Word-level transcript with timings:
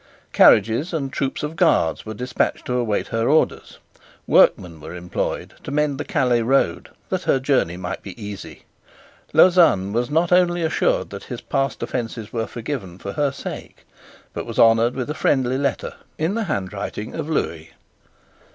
Carriages 0.33 0.93
and 0.95 1.13
troops 1.13 1.43
of 1.43 1.55
guards 1.55 2.07
were 2.07 2.15
despatched 2.15 2.65
to 2.65 2.73
await 2.73 3.09
her 3.09 3.29
orders, 3.29 3.77
workmen 4.25 4.81
were 4.81 4.95
employed 4.95 5.53
to 5.63 5.69
mend 5.69 5.99
the 5.99 6.03
Calais 6.03 6.41
road 6.41 6.89
that 7.09 7.25
her 7.25 7.39
journey 7.39 7.77
might 7.77 8.01
be 8.01 8.19
easy. 8.19 8.63
Lauzun 9.31 9.93
was 9.93 10.09
not 10.09 10.31
only 10.31 10.63
assured 10.63 11.11
that 11.11 11.25
his 11.25 11.41
past 11.41 11.83
offences 11.83 12.33
were 12.33 12.47
forgiven 12.47 12.97
for 12.97 13.13
her 13.13 13.31
sake, 13.31 13.85
but 14.33 14.47
was 14.47 14.57
honoured 14.57 14.95
with 14.95 15.07
a 15.07 15.13
friendly 15.13 15.59
letter 15.59 15.93
in 16.17 16.33
the 16.33 16.45
handwriting 16.45 17.13
of 17.13 17.29
Lewis. 17.29 17.67